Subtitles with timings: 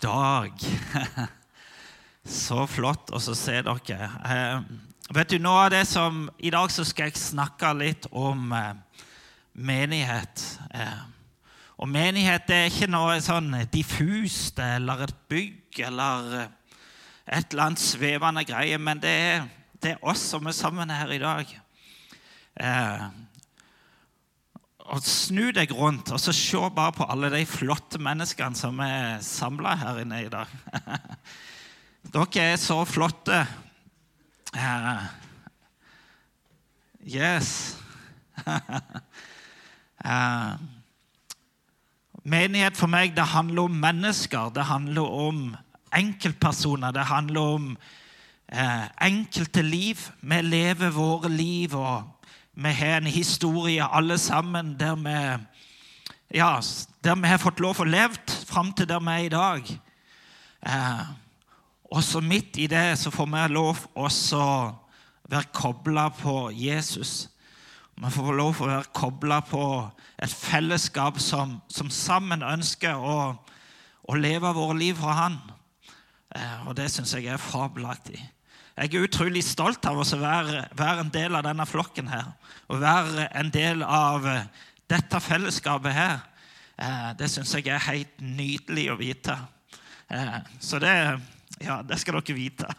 [0.00, 0.52] dag.
[2.42, 4.08] Så flott å se dere.
[4.24, 4.60] Eh,
[5.16, 8.74] vet du, noe av det som, I dag så skal jeg snakke litt om eh,
[9.52, 10.44] menighet.
[10.74, 11.00] Eh,
[11.80, 16.28] og menighet er ikke noe sånn diffust eller et bygg eller
[17.30, 19.48] et eller annet svevende greie, men det er,
[19.80, 21.56] det er oss som er sammen her i dag.
[22.60, 23.04] Eh,
[24.90, 29.20] og Snu deg rundt og så se bare på alle de flotte menneskene som er
[29.22, 30.50] samla her inne i dag.
[32.14, 33.44] Dere er så flotte.
[34.50, 35.04] Uh,
[37.06, 37.78] yes.
[40.02, 40.58] uh,
[42.34, 44.50] menighet for meg det handler om mennesker.
[44.56, 45.44] Det handler om
[45.94, 46.90] enkeltpersoner.
[46.90, 50.02] Det handler om uh, enkelte liv.
[50.20, 51.76] Vi lever våre liv.
[51.78, 52.19] og
[52.54, 55.44] vi har en historie alle sammen der vi,
[56.34, 56.60] ja,
[57.04, 59.70] der vi har fått lov å leve fram til der vi er i dag.
[60.66, 61.04] Eh,
[61.90, 64.42] og så midt i det så får vi lov også
[65.30, 67.28] være kobla på Jesus.
[67.94, 69.64] Vi får lov å være kobla på
[70.18, 73.16] et fellesskap som, som sammen ønsker å,
[74.02, 75.40] å leve våre liv fra Han.
[76.34, 78.20] Eh, og det syns jeg er fabelaktig.
[78.76, 82.30] Jeg er utrolig stolt av å være, være, en del av denne flokken her.
[82.70, 84.44] Å være en del av eh,
[84.90, 86.20] dette fellesskapet her.
[86.78, 89.36] Eh, det syns jeg er helt nydelig å vite.
[90.08, 90.94] Eh, så det,
[91.60, 92.70] ja, det skal dere vite.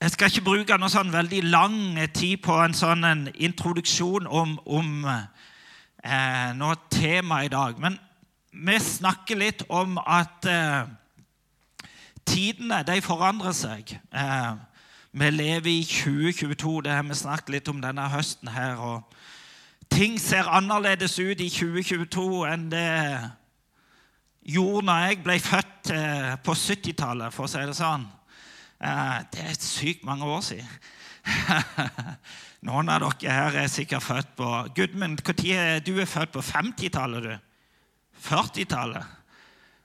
[0.00, 4.54] Jeg skal ikke bruke noe sånn veldig lang tid på en sånn en introduksjon om,
[4.64, 7.76] om eh, noe tema i dag.
[7.76, 7.98] Men
[8.50, 10.88] vi snakker litt om at eh,
[12.28, 13.94] Tidene de forandrer seg.
[14.12, 14.52] Eh,
[15.12, 16.80] vi lever i 2022.
[16.86, 18.48] Det har vi snakket litt om denne høsten.
[18.48, 19.02] her, og
[19.90, 23.30] Ting ser annerledes ut i 2022 enn det
[24.54, 28.06] gjorde når jeg ble født eh, på 70-tallet, for å si det sånn.
[28.78, 30.70] Eh, det er sykt mange år siden.
[32.68, 36.44] Noen av dere her er sikkert født på Gudmund, når er du er født på
[36.44, 37.26] 50-tallet?
[37.26, 37.34] du?
[38.28, 39.04] 40-tallet?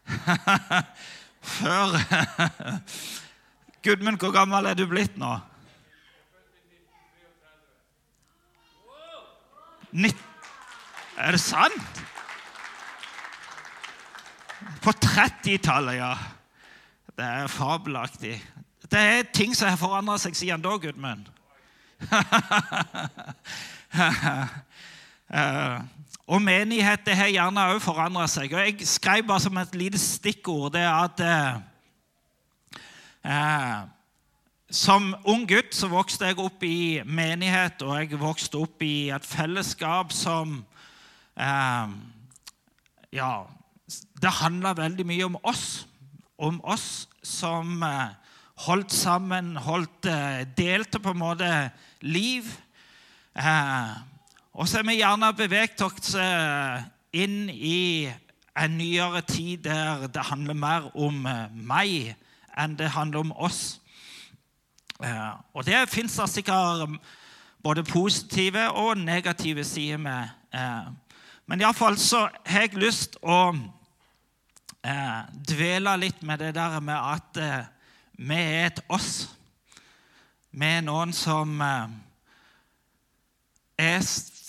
[1.46, 2.00] før
[3.86, 5.36] Gudmund, hvor gammel er du blitt nå?
[9.96, 10.18] Nitt...
[11.16, 12.02] Er det sant?
[14.84, 16.12] På 30-tallet, ja.
[17.16, 18.44] Det er fabelaktig.
[18.92, 21.30] Det er ting som har forandra seg siden da, Gudmund.
[26.26, 28.54] Og menighet har gjerne òg forandra seg.
[28.54, 31.60] Og Jeg skrev bare som et lite stikkord det at eh,
[33.30, 33.84] eh,
[34.74, 39.26] Som ung gutt så vokste jeg opp i menighet, og jeg vokste opp i et
[39.26, 40.64] fellesskap som
[41.38, 41.94] eh,
[43.14, 43.46] Ja,
[44.22, 45.86] det handla veldig mye om oss.
[46.42, 48.18] Om oss som eh,
[48.66, 51.54] holdt sammen, holdt, eh, delte på en måte
[52.02, 52.50] liv.
[53.38, 54.15] Eh,
[54.56, 56.84] og så er vi gjerne beveget oss eh,
[57.20, 58.08] inn i
[58.56, 62.16] en nyere tid der det handler mer om eh, meg
[62.56, 63.82] enn det handler om oss.
[65.04, 66.96] Eh, og det fins det sikkert
[67.64, 70.30] både positive og negative sider med.
[71.46, 73.56] Men iallfall så har jeg lyst å
[75.50, 77.42] dvele litt med det der med at
[78.22, 79.36] vi er et oss.
[80.52, 81.90] Vi er noen som er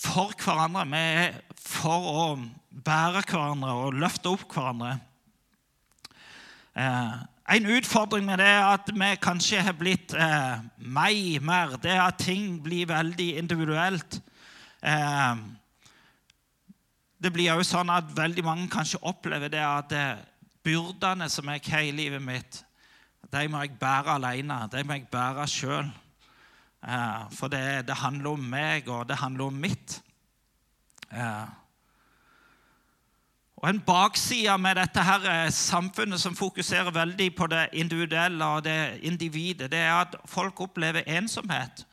[0.07, 0.85] for hverandre.
[0.91, 2.27] Vi er for å
[2.71, 4.95] bære hverandre og løfte opp hverandre.
[6.77, 7.17] Eh,
[7.57, 11.77] en utfordring med det er at vi kanskje har blitt eh, meg mer.
[11.81, 14.19] Det er at ting blir veldig individuelt.
[14.81, 15.43] Eh,
[17.17, 20.25] det blir jo sånn at veldig mange kanskje opplever det at eh,
[20.67, 22.59] byrdene som jeg har i livet mitt,
[23.31, 24.59] de må jeg bære alene.
[24.71, 25.89] De må jeg bære sjøl.
[26.87, 30.01] Eh, for det, det, handler om meg, og det handler om mitt.
[31.11, 31.47] Eh,
[33.57, 38.63] og En bakside med dette her eh, samfunnet som fokuserer veldig på det individuelle og
[38.63, 41.85] det individet, det er at folk opplever ensomhet.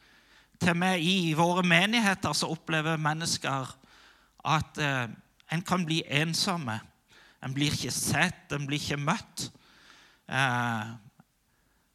[0.60, 3.76] Til og med i våre menigheter så opplever mennesker
[4.44, 6.78] at en kan bli ensomme.
[7.44, 9.50] En blir ikke sett, en blir ikke møtt.
[10.28, 10.92] Eh,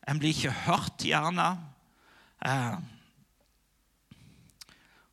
[0.10, 1.48] en blir ikke hørt, gjerne.
[2.46, 2.76] Eh,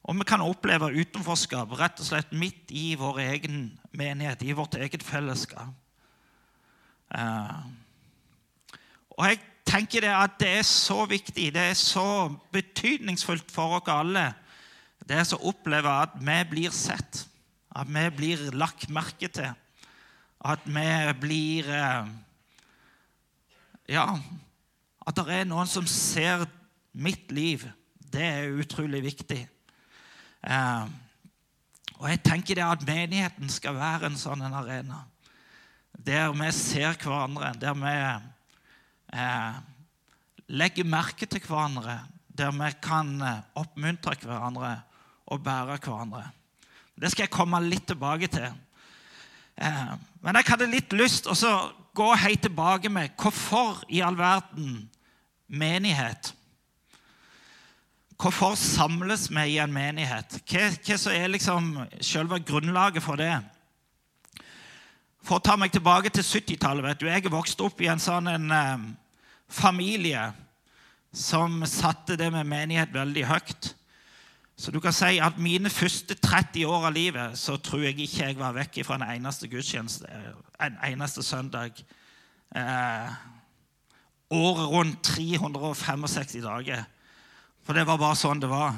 [0.06, 4.78] og vi kan oppleve utenforskap rett og slett midt i vår egen menighet, i vårt
[4.78, 5.74] eget fellesskap.
[7.10, 7.60] Eh,
[9.16, 13.90] og jeg tenker det at det er så viktig, det er så betydningsfullt for oss
[13.90, 14.28] alle
[15.06, 17.22] det er å oppleve at vi blir sett.
[17.70, 19.52] At vi blir lagt merke til.
[20.42, 20.88] At vi
[21.20, 22.14] blir eh,
[23.86, 24.06] Ja,
[25.06, 26.42] at det er noen som ser
[26.90, 27.62] mitt liv.
[28.02, 29.44] Det er utrolig viktig.
[30.42, 30.86] Eh,
[31.96, 35.04] og jeg tenker det at menigheten skal være en sånn en arena.
[35.96, 37.94] Der vi ser hverandre, der vi
[39.16, 39.56] eh,
[40.52, 42.00] legger merke til hverandre.
[42.28, 44.74] Der vi kan eh, oppmuntre hverandre
[45.26, 46.26] og bære hverandre.
[46.96, 48.52] Det skal jeg komme litt tilbake til.
[49.56, 51.36] Eh, men jeg hadde litt lyst å
[51.96, 54.84] gå helt tilbake med hvorfor i all verden
[55.46, 56.34] menighet?
[58.16, 60.38] Hvorfor samles vi i en menighet?
[60.48, 61.68] Hva, hva som er liksom
[62.00, 63.34] selve grunnlaget for det?
[65.26, 68.50] For å ta meg tilbake til 70-tallet Jeg er vokst opp i en sånn en,
[68.50, 68.86] eh,
[69.48, 70.32] familie
[71.12, 73.74] som satte det med menighet veldig høyt.
[74.56, 78.30] Så du kan si at mine første 30 år av livet så tror jeg ikke
[78.30, 80.08] jeg var vekk fra en eneste gudstjeneste
[80.60, 81.76] en eneste søndag.
[82.56, 83.10] Eh,
[84.30, 86.86] året rundt 365 dager.
[87.66, 88.76] For det var bare sånn det var.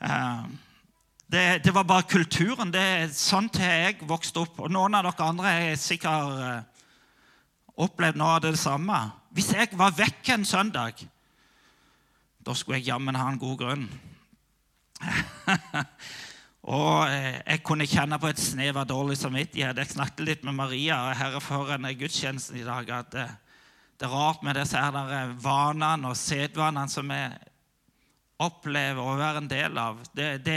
[0.00, 0.44] Eh,
[1.32, 2.72] det, det, var bare kulturen.
[2.72, 4.62] Det, sånn til jeg vokste opp.
[4.64, 6.86] Og noen av dere andre har sikkert eh,
[7.84, 9.02] opplevd noe av det samme.
[9.36, 11.04] Hvis jeg var vekk en søndag,
[12.40, 13.86] da skulle jeg jammen ha en god grunn.
[16.72, 19.76] og eh, jeg kunne kjenne på et snev av dårlig samvittighet.
[19.76, 23.28] Jeg snakket litt med Maria her før en gudstjenesten i dag at det,
[24.02, 27.20] det er rart med disse her eh, vanene og sedvanene som vi
[28.42, 30.00] opplever å være en del av.
[30.10, 30.56] Det, det,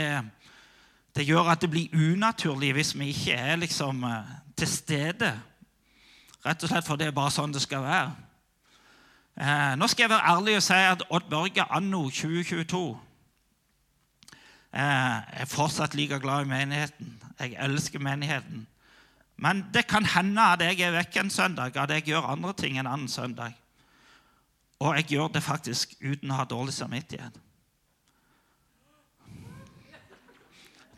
[1.14, 5.30] det, gjør at det blir unaturlig hvis vi ikke er liksom eh, til stede.
[6.42, 8.10] Rett og slett for det er bare sånn det skal være.
[9.38, 12.84] Eh, nå skal jeg være ærlig og si at Odd Børge anno 2022
[14.74, 17.14] eh, er fortsatt like glad i menigheten.
[17.38, 18.66] Jeg elsker menigheten.
[19.36, 22.78] Men det kan hende at jeg er vekk en søndag, at jeg gjør andre ting
[22.78, 23.52] en annen søndag.
[24.80, 27.36] Og jeg gjør det faktisk uten å ha dårlig samvittighet.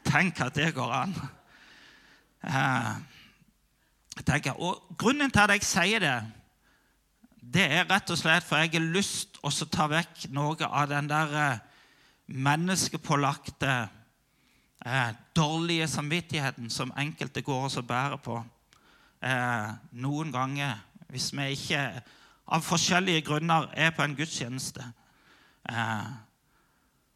[0.08, 1.14] Tenk at det går an.
[2.42, 2.92] Eh,
[4.24, 6.16] tenker, og Grunnen til at jeg sier det,
[7.42, 10.88] det er rett og slett for jeg har lyst til å ta vekk noe av
[10.90, 11.60] den der eh,
[12.28, 13.88] menneskepålagte,
[14.86, 18.44] eh, dårlige samvittigheten som enkelte går og bærer på.
[19.22, 20.78] Eh, noen ganger,
[21.08, 21.82] hvis vi ikke
[22.48, 24.84] av forskjellige grunner er på en gudstjeneste.
[25.68, 26.10] Eh,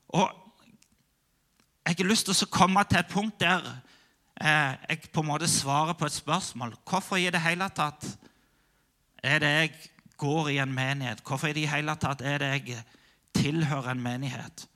[0.09, 0.29] og
[1.87, 3.64] jeg har lyst til å komme til et punkt der
[4.41, 6.76] eh, jeg på en måte svarer på et spørsmål.
[6.88, 8.06] Hvorfor i det hele tatt
[9.23, 9.73] er det jeg
[10.20, 11.23] går i en menighet?
[11.26, 12.82] Hvorfor i det hele tatt er det jeg
[13.35, 14.67] tilhører en menighet?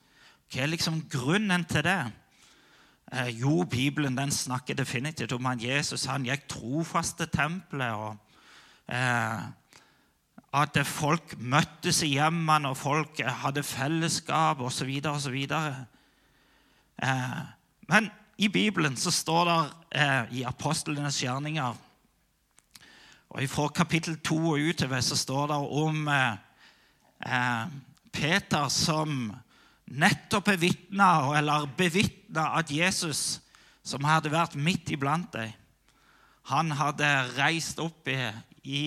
[0.47, 2.01] Hva er liksom grunnen til det?
[3.13, 7.93] Eh, jo, Bibelen den snakker definitivt om at Jesus han gikk trofast til tempelet.
[7.93, 8.17] og
[8.87, 9.39] eh,
[10.53, 15.01] At folk møttes i hjemmene, og folk hadde fellesskap osv.
[15.05, 15.37] osv.
[17.03, 17.41] Eh,
[17.87, 19.59] men i Bibelen så står det
[20.01, 21.83] eh, i apostlenes gjerninger
[23.29, 26.37] og Fra kapittel 2 og utover så står det om eh,
[27.25, 27.67] eh
[28.11, 29.35] Peter som
[29.87, 33.39] nettopp bevitna eller bevitna at Jesus,
[33.83, 35.53] som hadde vært midt iblant dem,
[36.47, 38.19] han hadde reist opp i,
[38.63, 38.81] i,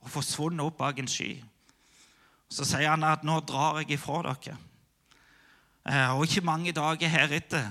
[0.00, 1.34] og forsvunnet opp bak en sky.
[2.48, 4.56] Så sier han at 'nå drar jeg ifra dere'.
[5.86, 7.68] Eh, og ikke mange dager heretter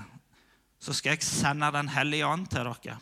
[0.80, 2.98] så skal jeg sende Den hellige ånd til dere.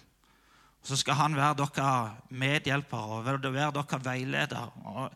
[0.82, 3.38] Så skal han være dere medhjelpere og være
[3.72, 4.72] dere veileder.
[4.84, 5.12] Og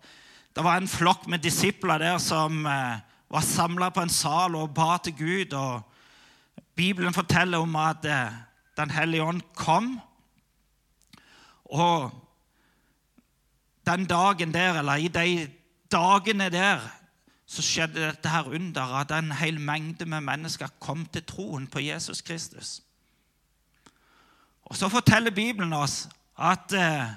[0.54, 4.74] det var en flokk med disipler der som eh, var samla på en sal og
[4.74, 5.52] ba til Gud.
[5.52, 5.82] og
[6.74, 8.32] Bibelen forteller om at eh,
[8.76, 10.00] Den hellige ånd kom.
[11.64, 12.10] Og
[13.86, 15.50] den dagen der, eller i de
[15.92, 16.78] dagene der,
[17.46, 21.80] så skjedde dette her underet at en hel mengde med mennesker kom til troen på
[21.80, 22.82] Jesus Kristus.
[24.62, 26.08] Og Så forteller Bibelen oss
[26.38, 27.08] at eh,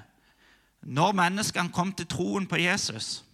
[0.82, 3.24] når menneskene kom til troen på Jesus,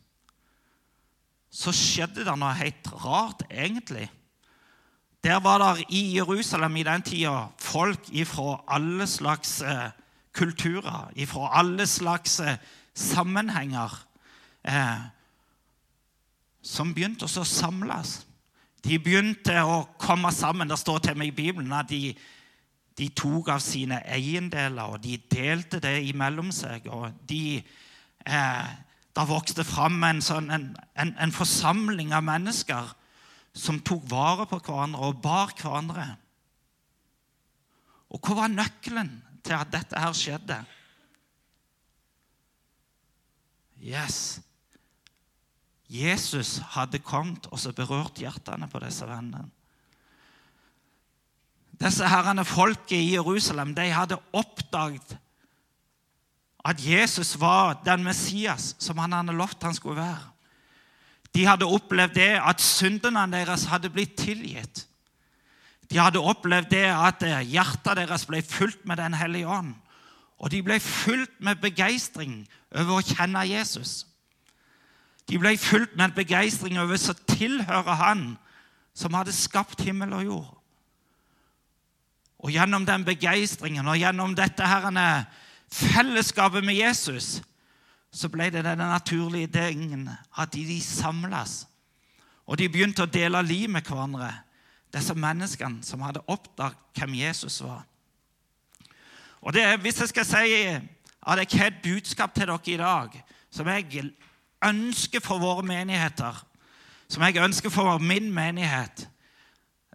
[1.51, 4.09] så skjedde det noe helt rart, egentlig.
[5.25, 9.91] Der var det i Jerusalem i den tida folk fra alle slags eh,
[10.33, 12.57] kulturer, fra alle slags eh,
[12.95, 13.95] sammenhenger,
[14.63, 15.01] eh,
[16.63, 18.27] som begynte å samles.
[18.85, 20.69] De begynte å komme sammen.
[20.69, 22.13] Det står til meg i Bibelen at de,
[22.99, 26.87] de tok av sine eiendeler og de delte det imellom seg.
[26.93, 27.63] og de...
[28.27, 28.77] Eh,
[29.19, 32.93] det vokste fram en, sånn, en, en, en, forsamling av mennesker
[33.51, 36.07] som tok vare på hverandre og bar hverandre.
[38.15, 39.11] Og hva var nøkkelen
[39.43, 40.61] til at dette her skjedde?
[43.83, 44.39] Yes.
[45.91, 49.49] Jesus hadde kommet og så berørt hjertene på disse vennene.
[51.79, 55.19] Disse herrene folket i Jerusalem de hadde oppdaget
[56.69, 60.27] at Jesus var den Messias som han hadde lovt han skulle være.
[61.35, 64.85] De hadde opplevd det at syndene deres hadde blitt tilgitt.
[65.89, 69.75] De hadde opplevd det at hjertet deres ble fulgt med Den hellige ånd.
[70.39, 72.43] Og de ble fulgt med begeistring
[72.75, 74.05] over å kjenne Jesus.
[75.29, 78.29] De ble fulgt med begeistring over å tilhøre Han
[78.95, 80.55] som hadde skapt himmel og jord.
[82.39, 85.27] Og gjennom den begeistringen og gjennom dette herrene,
[85.71, 87.43] fellesskapet med Jesus
[88.11, 90.09] så ble det den naturlige tingen
[90.39, 91.67] at de, samles.
[92.47, 94.31] Og de begynte å dele liv med hverandre,
[94.93, 97.85] disse menneskene som hadde oppdaget hvem Jesus var.
[99.45, 100.55] Og det, Hvis jeg skal si
[101.29, 104.13] at jeg har et budskap til dere i dag som jeg
[104.65, 106.45] ønsker for våre menigheter,
[107.09, 109.09] som jeg ønsker for min menighet,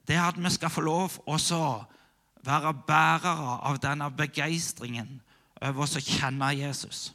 [0.08, 1.84] det er at vi skal få lov også
[2.46, 5.22] være bærere av denne begeistringen
[5.64, 7.14] over å kjenne Jesus.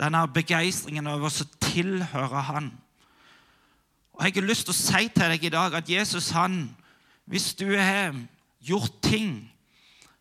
[0.00, 2.72] Denne begeistringen over å tilhøre Han.
[4.12, 6.76] Og Jeg har lyst til å si til deg i dag at Jesus, han,
[7.24, 8.12] hvis du har
[8.60, 9.48] gjort ting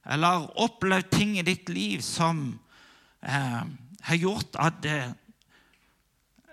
[0.05, 2.59] eller opplevd ting i ditt liv som
[3.21, 3.63] eh,
[4.01, 5.11] har gjort at eh,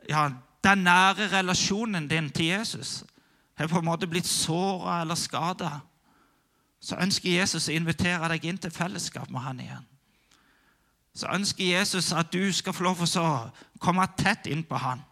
[0.08, 0.28] ja,
[0.64, 3.04] den nære relasjonen din til Jesus
[3.58, 5.80] har på en måte blitt såra eller skada,
[6.80, 9.86] så ønsker Jesus å invitere deg inn til fellesskap med han igjen.
[11.14, 13.50] Så ønsker Jesus at du skal få lov til å
[13.80, 15.02] komme tett inn på han.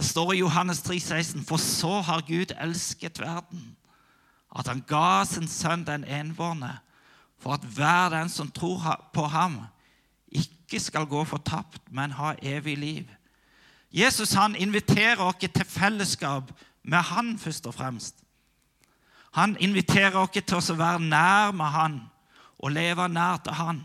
[0.00, 3.76] Det står i Johannes 3, 16, For så har Gud elsket verden
[4.56, 6.78] at han ga sin sønn den enbårne,
[7.38, 8.82] for at hver den som tror
[9.14, 9.60] på ham,
[10.26, 13.04] ikke skal gå fortapt, men ha evig liv.
[13.92, 16.50] Jesus han inviterer oss til fellesskap
[16.82, 18.16] med han først og fremst.
[19.32, 22.00] Han inviterer oss til å være nær med han
[22.60, 23.80] og leve nær til han.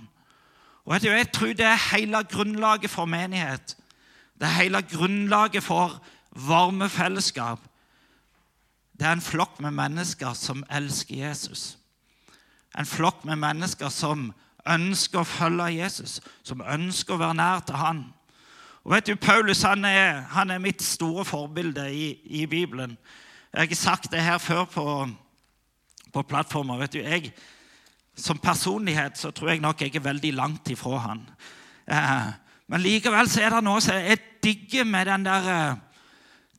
[0.85, 3.77] Og du, Jeg tror det er hele grunnlaget for menighet.
[4.39, 6.01] Det er hele grunnlaget for
[6.31, 7.59] varme fellesskap.
[8.99, 11.77] Det er en flokk med mennesker som elsker Jesus.
[12.79, 14.33] En flokk med mennesker som
[14.67, 18.05] ønsker å følge Jesus, som ønsker å være nær til han.
[18.85, 22.97] Og vet du, Paulus han er, han er mitt store forbilde i, i, Bibelen.
[23.53, 24.85] Jeg har sagt det her før på,
[26.13, 26.77] på plattformer.
[26.77, 27.33] vet du, jeg,
[28.15, 31.23] Som personlighet så tror jeg nok jeg er veldig langt ifra han.
[31.87, 32.29] Eh,
[32.67, 35.75] men likevel så er det noe som jeg digger med den der,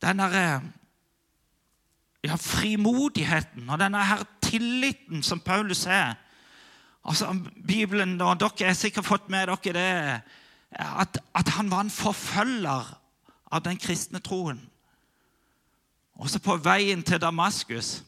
[0.03, 0.37] den der
[2.27, 6.15] ja, frimodigheten og denne her tilliten som Paulus er.
[7.07, 7.31] Altså,
[7.67, 10.21] Bibelen, og Dere har sikkert fått med dere det,
[10.79, 12.89] at, at han var en forfølger
[13.53, 14.59] av den kristne troen.
[16.17, 18.01] Også på veien til Damaskus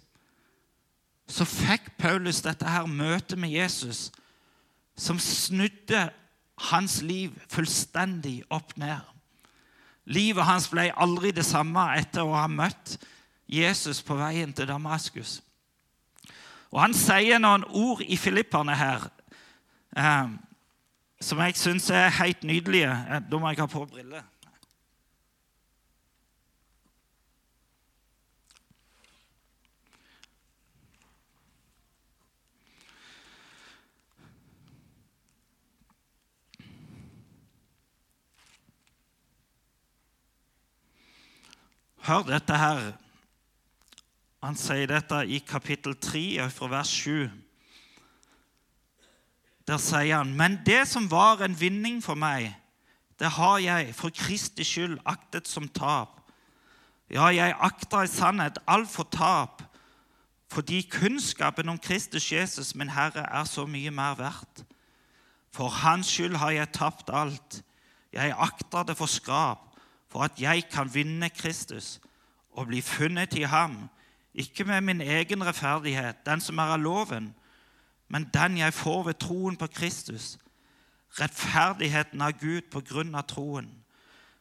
[1.28, 4.08] så fikk Paulus dette her møtet med Jesus
[4.98, 6.08] som snudde
[6.72, 9.04] hans liv fullstendig opp ned.
[10.08, 12.96] Livet hans ble aldri det samme etter å ha møtt
[13.48, 15.38] Jesus på veien til Damaskus.
[16.72, 19.06] Og Han sier noen ord i Filipperne her
[19.96, 20.32] eh,
[21.20, 22.90] som jeg syns er helt nydelige.
[22.90, 24.24] Eh, da må jeg ha på briller.
[42.08, 42.78] Hør dette her.
[44.40, 47.26] Han sier dette i kapittel 3, fra vers 7.
[49.68, 52.54] Der sier han, men det som var en vinning for meg,
[53.20, 56.22] det har jeg for Kristi skyld aktet som tap.
[57.12, 59.60] Ja, jeg akter i sannhet alt for tap,
[60.48, 64.64] fordi kunnskapen om Kristus Jesus, min Herre, er så mye mer verdt.
[65.52, 67.60] For Hans skyld har jeg tapt alt.
[68.16, 69.67] Jeg akter det for skrap,
[70.08, 72.00] for at jeg kan vinne Kristus
[72.50, 73.88] og bli funnet i ham
[74.38, 77.32] ikke med min egen rettferdighet, den som er av loven,
[78.08, 80.36] men den jeg får ved troen på Kristus.
[81.18, 83.70] Rettferdigheten av Gud på grunn av troen,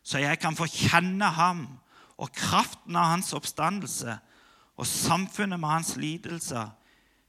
[0.03, 1.65] så jeg kan få kjenne ham
[2.17, 4.19] og kraften av hans oppstandelse
[4.77, 6.69] og samfunnet med hans lidelser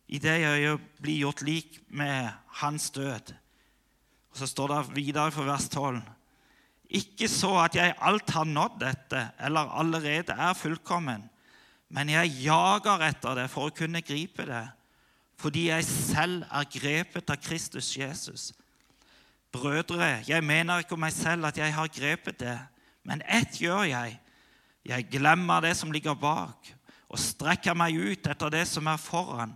[0.08, 2.30] det jeg blir gjort lik med
[2.62, 3.34] hans død.
[4.30, 6.02] Og Så står det videre for vers 12.
[6.88, 11.26] Ikke så at jeg alt har nådd dette eller allerede er fullkommen,
[11.92, 14.64] men jeg jager etter det for å kunne gripe det,
[15.38, 18.50] fordi jeg selv er grepet av Kristus Jesus.
[19.52, 22.56] Brødre, jeg mener ikke om meg selv at jeg har grepet det,
[23.04, 24.18] men ett gjør jeg.
[24.88, 26.72] Jeg glemmer det som ligger bak,
[27.08, 29.54] og strekker meg ut etter det som er foran,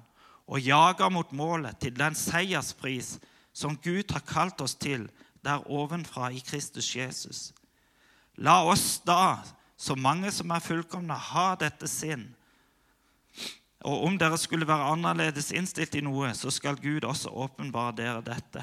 [0.49, 3.17] og jager mot målet, til den seierspris
[3.53, 5.09] som Gud har kalt oss til
[5.45, 7.53] der ovenfra i Kristus Jesus.
[8.37, 9.43] La oss da,
[9.77, 12.29] så mange som er fullkomne, ha dette sinn.
[13.83, 18.23] Og om dere skulle være annerledes innstilt i noe, så skal Gud også åpenbare dere
[18.23, 18.63] dette.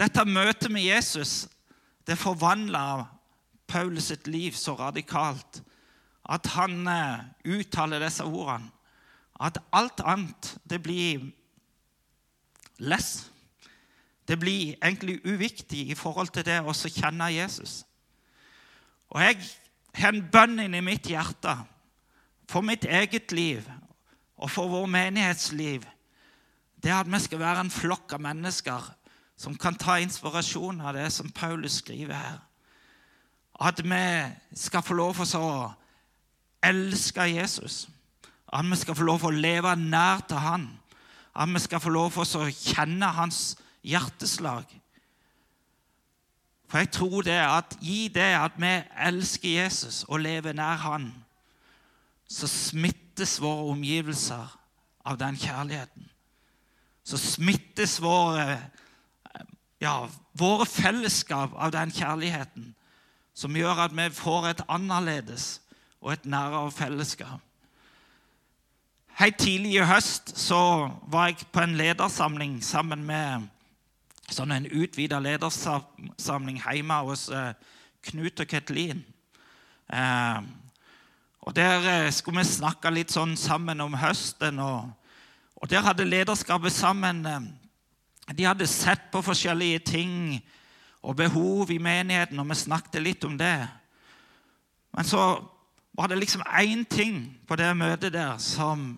[0.00, 1.44] Dette møtet med Jesus
[2.08, 3.06] det forvandla
[3.70, 5.60] Paulus sitt liv så radikalt
[6.30, 8.70] at han eh, uttaler disse ordene.
[9.40, 11.30] At alt annet, det blir
[12.80, 13.30] less.
[14.28, 17.80] Det blir egentlig uviktig i forhold til det å kjenne Jesus.
[19.10, 19.40] Og jeg
[19.98, 21.56] har en bønn inni mitt hjerte
[22.50, 23.66] for mitt eget liv
[24.40, 25.82] og for vår menighetsliv.
[26.80, 28.86] Det er at vi skal være en flokk av mennesker
[29.40, 32.38] som kan ta inspirasjon av det som Paulus skriver her.
[33.60, 34.04] At vi
[34.56, 35.70] skal få lov til å
[36.64, 37.88] elske Jesus.
[38.52, 40.68] At vi skal få lov til å leve nær til han.
[41.34, 43.56] At vi skal få lov til å kjenne hans
[43.86, 44.64] hjerteslag.
[46.70, 48.70] For jeg tror det at i det at vi
[49.08, 51.10] elsker Jesus og lever nær han,
[52.30, 54.52] så smittes våre omgivelser
[55.04, 56.06] av den kjærligheten.
[57.02, 58.60] Så smittes våre,
[59.82, 60.06] ja,
[60.38, 62.74] våre fellesskap av den kjærligheten,
[63.34, 65.56] som gjør at vi får et annerledes
[66.00, 67.40] og et nærere fellesskap.
[69.20, 73.42] Helt tidlig i høst så var jeg på en ledersamling sammen med
[74.32, 77.50] sånn en utvida ledersamling hjemme hos eh,
[78.08, 79.02] Knut og Ketlin.
[79.92, 80.38] Eh,
[81.44, 84.56] og Der eh, skulle vi snakke litt sånn sammen om høsten.
[84.56, 84.88] Og,
[85.60, 87.20] og der hadde lederskapet sammen
[88.32, 90.16] De hadde sett på forskjellige ting
[91.04, 93.68] og behov i menigheten, og vi snakket litt om det.
[94.96, 95.28] Men så
[95.92, 98.96] var det liksom én ting på det møtet der som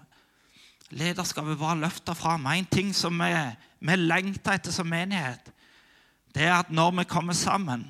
[0.93, 2.47] lederskapet var løfta fram.
[2.47, 3.33] En ting som vi,
[3.81, 5.53] vi lengter etter som menighet,
[6.33, 7.85] det er at når vi kommer sammen,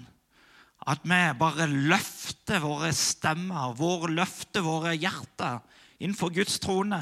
[0.86, 5.60] at vi bare løfter våre stemmer, våre løfter våre hjerter
[6.02, 7.00] innenfor Guds trone.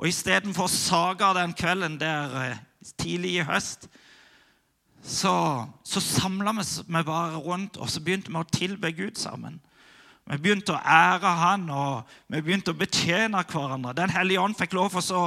[0.00, 2.62] Og istedenfor sager den kvelden der eh,
[2.98, 3.86] tidlig i høst,
[5.02, 9.60] så, så samla vi bare rundt og så begynte vi å tilbe Gud sammen.
[10.30, 13.96] Vi begynte å ære han, og vi begynte å betjene hverandre.
[13.98, 15.24] Den hellige ånd fikk lov til å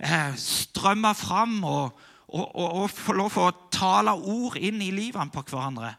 [0.00, 1.98] eh, strømme fram og,
[2.30, 5.92] og, og, og, få lov til å tale ord inn i livene på hverandre.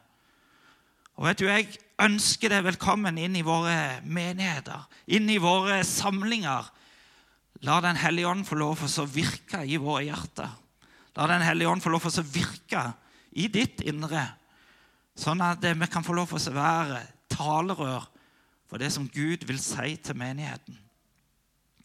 [1.20, 1.68] Og vet du, Jeg
[2.02, 6.72] ønsker deg velkommen inn i våre menigheter, inn i våre samlinger.
[7.62, 10.50] La Den hellige ånd få lov til å virke i våre hjerter.
[11.14, 12.88] La Den hellige ånd få lov til å virke
[13.38, 14.26] i ditt indre,
[15.14, 18.10] sånn at vi kan få lov til å være talerør
[18.72, 20.80] for det som Gud vil si til menigheten.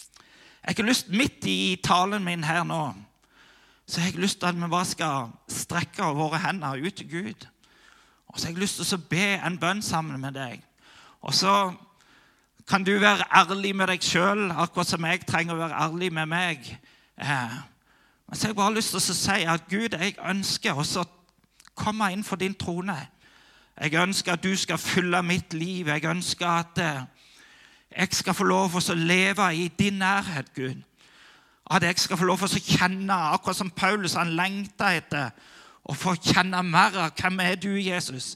[0.06, 2.94] Jeg har ikke lyst Midt i talen min her nå
[3.86, 7.46] så har jeg lyst til at vi bare skal strekke våre hender ut til Gud.
[8.28, 10.62] Og så har jeg lyst til å be en bønn sammen med deg.
[11.22, 11.72] Og så
[12.66, 16.26] kan du være ærlig med deg sjøl, akkurat som jeg trenger å være ærlig med
[16.26, 16.66] meg.
[17.16, 17.54] Eh,
[18.26, 21.04] men så har jeg bare lyst til å si at Gud, jeg ønsker å
[21.78, 22.98] komme inn for din trone.
[23.80, 25.88] Jeg ønsker at du skal fylle mitt liv.
[25.88, 27.02] Jeg ønsker at eh,
[27.96, 30.80] jeg skal få lov til å leve i din nærhet, Gud.
[31.70, 35.30] At jeg skal få lov til å kjenne, akkurat som Paulus han lengta etter,
[35.86, 38.34] å få kjenne mer av hvem er du, Jesus.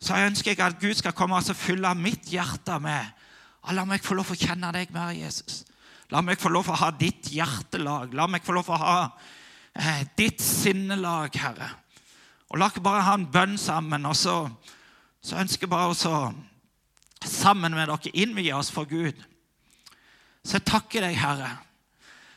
[0.00, 3.14] Så jeg ønsker jeg at Gud skal komme og fylle mitt hjerte med
[3.74, 5.64] La meg få lov til å kjenne deg mer, Jesus.
[6.08, 8.14] La meg få lov til å ha ditt hjertelag.
[8.16, 9.00] La meg få lov til å ha
[9.74, 11.68] eh, ditt sinnelag, Herre.
[12.48, 14.06] Og la ikke bare ha en bønn sammen.
[14.06, 14.48] og så,
[15.20, 16.34] så ønsker jeg bare å
[17.24, 19.16] sammen med dere innvie oss for Gud.
[20.44, 21.58] Så jeg takker deg, Herre.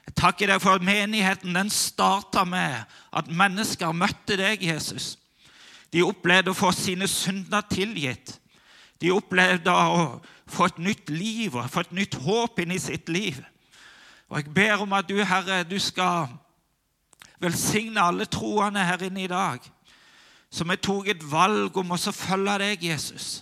[0.07, 5.15] Jeg takker deg for at menigheten den starta med at mennesker møtte deg, Jesus.
[5.93, 8.37] De opplevde å få sine synder tilgitt.
[8.99, 10.19] De opplevde å
[10.51, 13.39] få et nytt liv og få et nytt håp inn i sitt liv.
[14.29, 16.27] Og Jeg ber om at du, Herre, du skal
[17.41, 19.63] velsigne alle troende her inne i dag
[20.51, 23.41] som vi tok et valg om å følge deg, Jesus.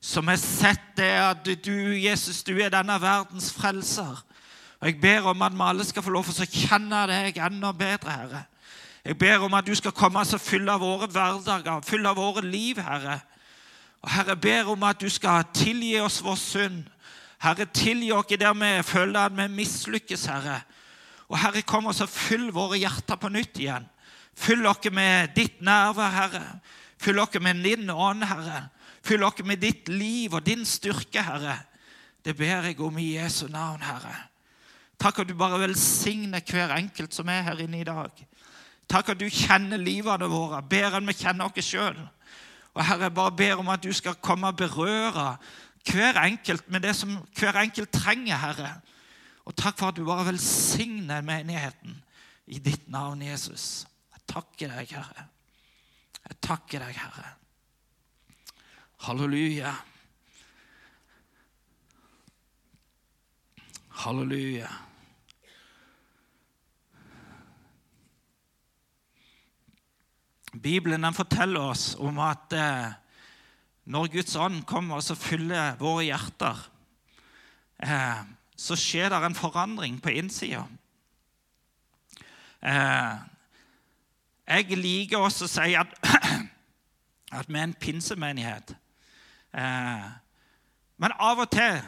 [0.00, 4.22] Som har sett det at du, Jesus, du er denne verdens frelser.
[4.80, 7.74] Og Jeg ber om at vi alle skal få lov til å kjenne deg enda
[7.76, 8.46] bedre, Herre.
[9.04, 13.20] Jeg ber om at du skal komme og fylle våre hverdager, fylle våre liv, Herre.
[14.00, 16.82] Og Herre, jeg ber om at du skal tilgi oss vår synd.
[17.40, 20.62] Herre, tilgi oss der vi føler at vi mislykkes, Herre.
[21.28, 23.84] Og Herre, kom og så fyll våre hjerter på nytt igjen.
[24.36, 26.44] Fyll oss med ditt nærvær, Herre.
[27.00, 28.68] Fyll oss med din ånd, Herre.
[29.02, 31.58] Fyll oss med ditt liv og din styrke, Herre.
[32.24, 34.14] Det ber jeg om i Jesu navn, Herre.
[35.00, 38.10] Takk at du bare velsigner hver enkelt som er her inne i dag.
[38.90, 41.96] Takk at du kjenner livene våre bedre enn vi kjenner oss sjøl.
[42.74, 45.34] Og Herre, jeg bare ber om at du skal komme og berøre
[45.88, 48.74] hver enkelt med det som hver enkelt trenger, Herre.
[49.48, 51.96] Og takk for at du bare velsigner menigheten
[52.46, 53.86] i ditt navn, Jesus.
[54.30, 55.26] Takker deg, Herre.
[56.20, 57.32] Jeg takker deg, Herre.
[59.06, 59.72] Halleluja.
[64.04, 64.68] Halleluja.
[70.52, 72.90] Bibelen den forteller oss om at eh,
[73.90, 76.58] når Guds ånd kommer og fyller våre hjerter,
[77.82, 78.22] eh,
[78.60, 80.66] så skjer det en forandring på innsida.
[82.60, 83.29] Eh,
[84.50, 85.94] jeg liker også å si at,
[87.38, 88.74] at vi er en pinsemenighet.
[89.54, 90.10] Eh,
[91.00, 91.80] men av og til,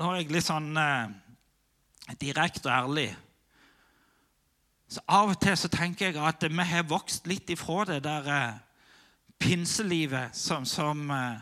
[0.00, 1.14] nå er jeg litt sånn eh,
[2.20, 3.10] direkte og ærlig
[4.86, 8.28] så Av og til så tenker jeg at vi har vokst litt ifra det der
[8.30, 8.58] eh,
[9.42, 11.40] pinselivet som, som eh,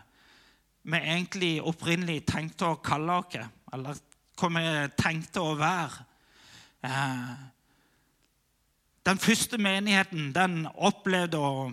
[0.84, 3.36] vi egentlig opprinnelig tenkte å kalle oss,
[3.72, 4.00] eller
[4.40, 4.64] hva vi
[5.00, 6.04] tenkte å være.
[9.04, 11.72] Den første menigheten den opplevde å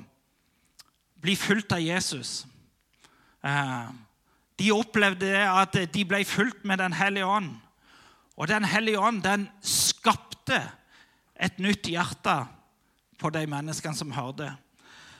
[1.21, 2.45] bli fulgt av Jesus.
[3.43, 3.91] Eh,
[4.59, 7.55] de opplevde at de ble fulgt med Den hellige ånd.
[8.35, 10.59] Og Den hellige ånd den skapte
[11.35, 12.35] et nytt hjerte
[13.17, 14.51] på de menneskene som hørte.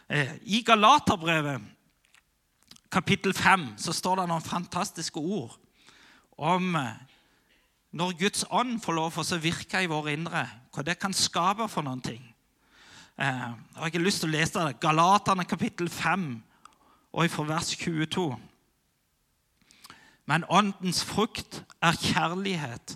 [0.10, 1.62] Eh, I Galaterbrevet,
[2.92, 5.56] kapittel 5, så står det noen fantastiske ord
[6.38, 7.00] om eh,
[7.92, 11.68] når Guds ånd får lov til å virke i våre indre, hva det kan skape
[11.72, 12.24] for noen ting.
[13.20, 14.80] Eh, jeg har lyst til å lese det.
[14.82, 16.32] Galaterne kapittel 5,
[17.12, 18.30] og fra vers 22.
[20.32, 22.96] Men åndens frukt er kjærlighet,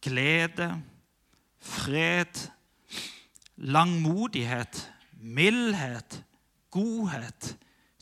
[0.00, 0.70] glede,
[1.60, 2.48] fred,
[3.56, 4.80] langmodighet,
[5.20, 6.22] mildhet,
[6.70, 7.56] godhet,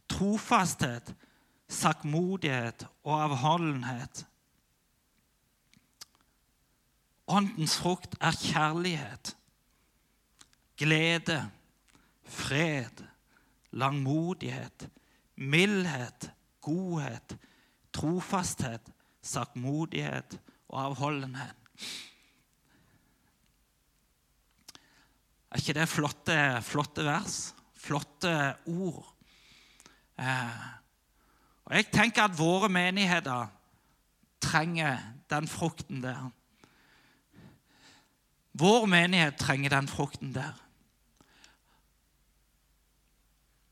[0.09, 1.15] trofasthet,
[1.69, 4.27] sakkmodighet og avholdenhet.
[7.27, 9.37] Åndens frukt er kjærlighet,
[10.79, 11.41] glede,
[12.25, 13.03] fred,
[13.71, 14.89] langmodighet,
[15.37, 17.37] mildhet, godhet,
[17.93, 21.57] trofasthet, sakmodighet og avholdenhet.
[25.51, 27.37] Er ikke det flotte, flotte vers?
[27.75, 29.15] Flotte ord?
[30.19, 30.65] Eh,
[31.65, 33.47] og Jeg tenker at våre menigheter
[34.41, 34.99] trenger
[35.31, 36.29] den frukten der.
[38.57, 40.55] Vår menighet trenger den frukten der.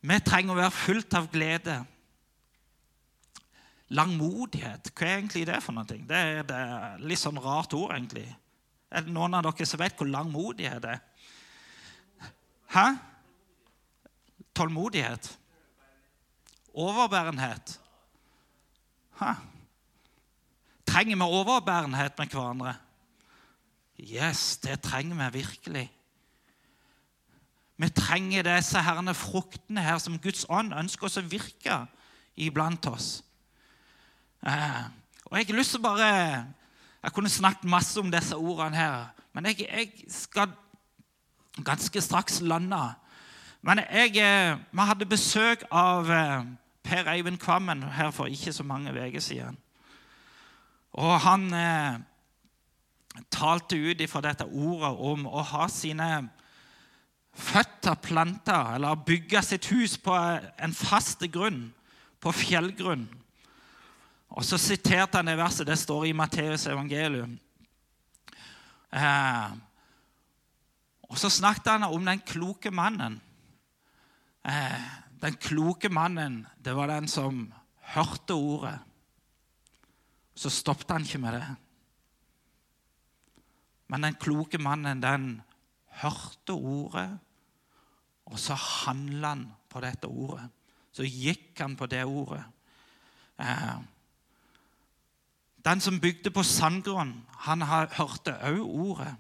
[0.05, 1.79] Vi trenger å være fullt av glede.
[3.95, 5.87] Langmodighet, hva er egentlig det for noe?
[5.89, 8.27] Det er, er litt sånn rart ord, egentlig.
[8.93, 11.01] Er det noen av dere som vet hvor langmodighet er?
[12.75, 12.87] Hæ?
[14.55, 15.31] Tålmodighet.
[16.75, 17.79] Overbærenhet.
[19.21, 19.33] Hæ?
[20.85, 22.75] Trenger vi overbærenhet med hverandre?
[23.99, 25.93] Yes, det trenger vi virkelig.
[27.77, 31.85] Vi trenger disse herne fruktene her som Guds ånd ønsker oss å virke
[32.37, 33.25] iblant oss.
[34.47, 34.85] Eh,
[35.25, 36.47] og Jeg har lyst til bare
[37.05, 40.49] Jeg kunne snakket masse om disse ordene her, men jeg, jeg skal
[41.65, 42.95] ganske straks lande.
[43.63, 46.47] Men jeg, eh, vi hadde besøk av eh,
[46.83, 49.59] Per Eivind Kvammen her for ikke så mange uker siden.
[50.93, 51.53] Og han
[53.31, 56.09] talte ut ifra dette ordet om å ha sine
[57.35, 61.69] føtter planta, eller bygge sitt hus på en fast grunn,
[62.23, 63.07] på fjellgrunn.
[64.35, 65.67] Og så siterte han det verset.
[65.67, 67.37] Det står i Matteus evangelium.
[68.95, 69.53] Eh,
[71.11, 73.21] og så snakket han om den kloke mannen.
[74.43, 74.89] Eh,
[75.23, 77.47] den kloke mannen, det var den som
[77.95, 78.79] hørte ordet.
[80.35, 81.45] Så stoppet han ikke med det.
[83.89, 85.43] Men den kloke mannen, den
[86.03, 87.09] hørte ordet,
[88.25, 90.47] og så handla han på dette ordet.
[90.95, 92.45] Så gikk han på det ordet.
[93.41, 93.77] Eh,
[95.65, 97.17] den som bygde på sandgrunn,
[97.47, 99.15] han hørte òg ordet.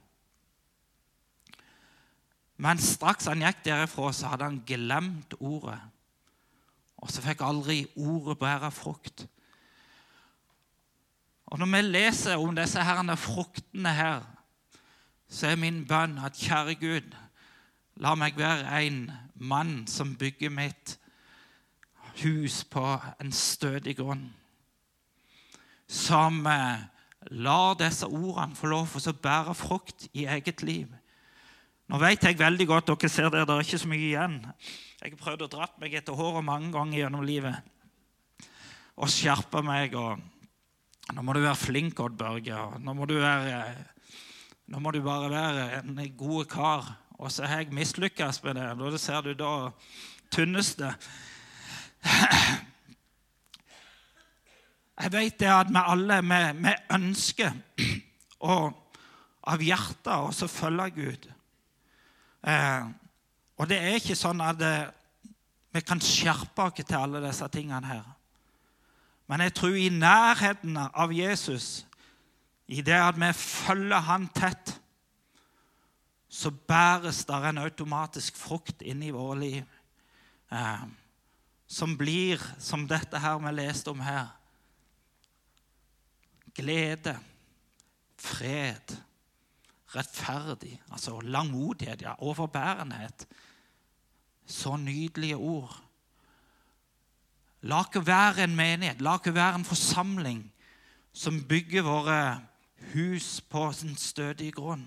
[2.56, 5.80] Men straks han gikk derifra, så hadde han glemt ordet.
[7.02, 9.26] Og så fikk aldri ordet bære frukt.
[11.46, 14.22] Og Når vi leser om disse herrene fruktene her,
[15.34, 17.14] så er min bønn at kjære Gud,
[18.02, 20.96] la meg være en mann som bygger mitt
[22.22, 22.84] hus på
[23.20, 24.28] en stødig grunn.
[25.90, 26.84] Som eh,
[27.34, 30.92] lar disse ordene få lov til å bære frukt i eget liv.
[31.90, 34.38] Nå vet jeg veldig godt, dere ser det, det er ikke så mye igjen.
[35.02, 37.58] Jeg har prøvd å dra meg etter håret mange ganger gjennom livet.
[38.94, 39.98] Og skjerpe meg.
[39.98, 40.22] og
[41.12, 42.62] Nå må du være flink, Odd Børge.
[42.80, 43.58] Nå må du, være,
[44.66, 46.94] nå må du bare være en god kar.
[47.18, 48.70] Og så har jeg mislykkes med det.
[48.78, 49.70] Da ser du da
[50.32, 50.94] tunnes det.
[54.94, 57.54] Jeg vet det at vi alle vi ønsker
[58.40, 58.56] å,
[59.50, 61.26] av hjertet å følge Gud.
[62.46, 62.84] Eh,
[63.58, 65.30] og det er ikke sånn at det, eh,
[65.74, 68.04] vi kan skjerpe oss til alle disse tingene her.
[69.26, 71.86] Men jeg tror i nærheten av Jesus,
[72.66, 74.80] i det at vi følger han tett,
[76.28, 79.74] så bæres der en automatisk frukt inn i våre liv.
[80.50, 80.86] Eh,
[81.66, 84.32] som blir som dette her vi leste om her.
[86.54, 87.14] Glede,
[88.18, 88.96] fred,
[89.94, 93.26] rettferdig, altså langmodighet, ja, overbærenhet.
[94.46, 95.80] Så nydelige ord.
[97.62, 100.42] La ikke være en menighet, la ikke være en forsamling
[101.14, 102.18] som bygger våre
[102.94, 104.86] hus på en stødig grunn.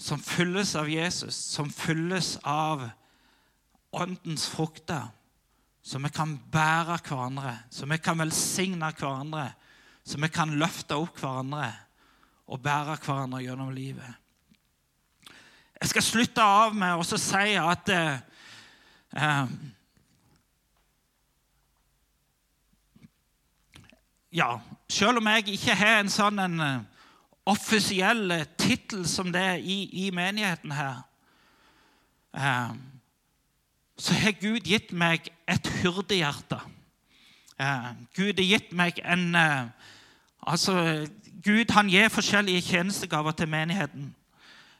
[0.00, 2.88] Som fylles av Jesus, som fylles av
[3.92, 5.10] åndens frukter.
[5.82, 9.50] Så vi kan bære hverandre, så vi kan velsigne hverandre,
[10.04, 11.72] så vi kan løfte opp hverandre
[12.50, 14.16] og bære hverandre gjennom livet.
[15.80, 18.18] Jeg skal slutte av med å si at eh,
[19.16, 19.52] eh,
[24.32, 27.06] Ja, selv om jeg ikke har en sånn en, uh,
[27.50, 31.00] offisiell uh, tittel som det er i, i menigheten her,
[32.38, 32.70] eh,
[33.98, 36.60] så har Gud gitt meg et hyrdehjerte.
[38.16, 39.34] Gud har gitt meg en
[40.40, 41.04] Altså,
[41.44, 44.14] Gud han gir forskjellige tjenestegaver til menigheten.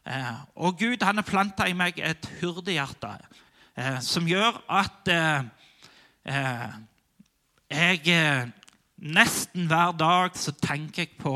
[0.06, 3.10] Eh, og Gud han har planta i meg et hyrdehjerte
[3.76, 6.70] eh, som gjør at eh,
[7.70, 8.52] jeg
[9.00, 11.34] nesten hver dag så tenker jeg på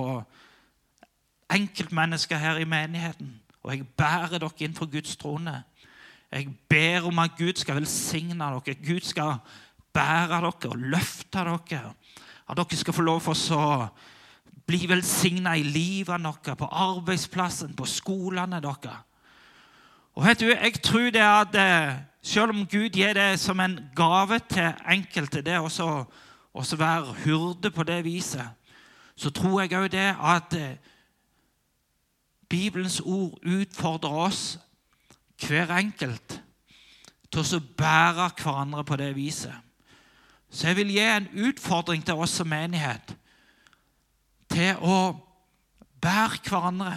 [1.52, 3.40] enkeltmennesker her i menigheten.
[3.64, 5.62] Og jeg bærer dere inn for Guds trone.
[6.32, 8.74] Jeg ber om at Gud skal velsigne dere.
[8.74, 9.38] Gud skal
[9.94, 11.94] bære dere og løfte dere.
[12.48, 13.88] At dere skal få lov for å
[14.66, 19.02] bli velsigna i livet deres, på arbeidsplassen, på skolene deres.
[20.14, 23.78] Og vet du, Jeg tror det at eh, selv om Gud gir det som en
[23.96, 25.58] gave til enkelte, det
[26.54, 28.48] også så være hurde på det viset,
[29.16, 30.76] så tror jeg òg det at eh,
[32.48, 34.58] Bibelens ord utfordrer oss,
[35.46, 36.40] hver enkelt,
[37.32, 39.54] til å bære hverandre på det viset.
[40.50, 43.16] Så jeg vil gi en utfordring til oss som menighet
[44.54, 44.98] til å
[46.02, 46.94] bære hverandre.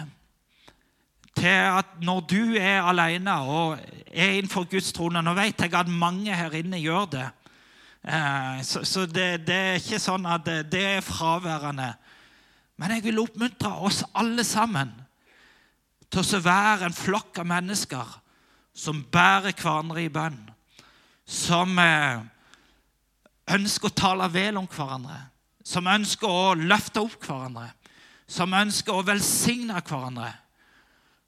[1.38, 3.78] Til at når du er alene og
[4.10, 7.26] er innenfor Guds trone Nå vet jeg at mange her inne gjør det.
[8.08, 11.92] Eh, så, det, det, er ikke sånn at det, det er fraværende.
[12.80, 14.94] Men jeg vil oppmuntre oss alle sammen
[16.08, 18.18] til å være en flokk av mennesker
[18.78, 20.38] som bærer hverandre i bønn.
[21.28, 22.22] Som eh,
[23.52, 25.26] ønsker å tale vel om hverandre
[25.68, 27.68] som ønsker å løfte opp hverandre,
[28.28, 30.30] som ønsker å velsigne hverandre.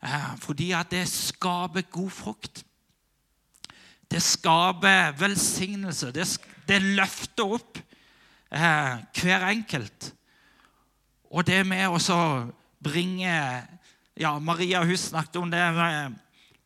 [0.00, 2.62] Eh, fordi at det skaper god frukt.
[4.10, 6.10] Det skaper velsignelse.
[6.14, 6.24] Det,
[6.70, 7.78] det løfter opp
[8.54, 10.12] eh, hver enkelt.
[11.30, 12.22] Og det med å
[12.82, 13.34] bringe
[14.20, 15.62] Ja, Maria hun snakket om det.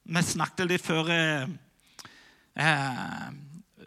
[0.05, 1.45] Vi snakket litt før eh,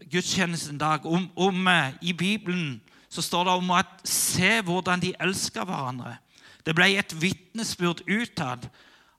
[0.07, 2.77] gudstjenesten i dag om, om eh, i Bibelen
[3.09, 6.17] så står det om at se hvordan de elsker hverandre.
[6.63, 8.69] Det ble et vitnesbyrd utad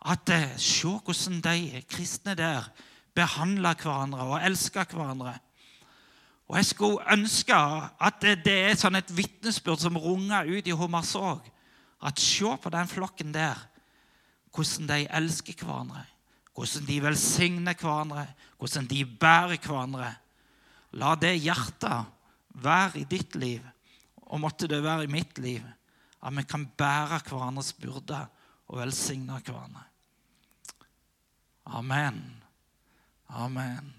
[0.08, 2.70] at eh, se hvordan de kristne der
[3.16, 5.38] behandler hverandre og elsker hverandre.
[6.48, 7.56] Og Jeg skulle ønske
[8.00, 11.44] at det er sånn et vitnesbyrd som runger ut i Hommersåk.
[12.00, 13.58] At se på den flokken der,
[14.54, 16.04] hvordan de elsker hverandre.
[16.56, 18.24] Hvordan de velsigner hverandre,
[18.58, 20.14] hvordan de bærer hverandre.
[20.96, 22.08] La det hjertet
[22.58, 23.62] være i ditt liv
[24.28, 25.62] og måtte det være i mitt liv
[26.18, 28.26] at vi kan bære hverandres byrder
[28.68, 29.84] og velsigne hverandre.
[31.66, 32.42] Amen.
[33.28, 33.97] Amen.